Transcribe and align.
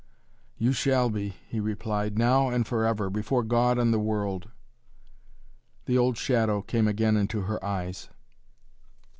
"You 0.57 0.73
shall 0.73 1.11
be," 1.11 1.29
he 1.47 1.59
replied, 1.59 2.17
"now 2.17 2.49
and 2.49 2.65
forever, 2.65 3.07
before 3.11 3.43
God 3.43 3.77
and 3.77 3.93
the 3.93 3.99
world!" 3.99 4.49
The 5.85 5.95
old 5.95 6.17
shadow 6.17 6.63
came 6.63 6.87
again 6.87 7.15
into 7.15 7.41
her 7.41 7.63
eyes. 7.63 8.09